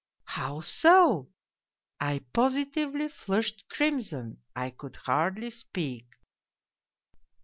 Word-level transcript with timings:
"'How 0.37 0.61
so?' 0.61 1.29
I 2.11 2.25
positively 2.33 3.07
flushed 3.07 3.69
crimson, 3.69 4.39
I 4.55 4.71
could 4.71 4.95
hardly 4.95 5.51
speak. 5.51 6.07